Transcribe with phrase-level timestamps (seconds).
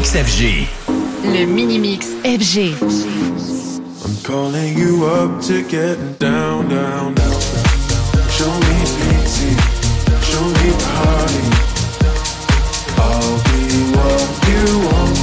[0.00, 0.66] Mix FG.
[1.24, 2.72] Le mini mix FG.
[4.02, 7.40] I'm calling you up to get down, down, down.
[8.32, 9.52] Show me pity,
[10.24, 11.44] show me party.
[12.96, 13.60] I'll be
[13.92, 15.16] what you want,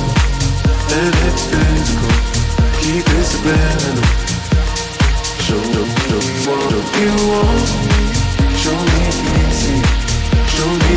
[0.93, 2.13] and it's physical.
[2.77, 4.05] Keep it subliminal.
[5.41, 5.57] Show,
[6.45, 7.67] what you want.
[8.61, 9.75] Show me pity,
[10.53, 10.96] show me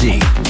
[0.00, 0.47] See.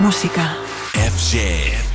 [0.00, 0.56] música.
[0.94, 1.89] FG.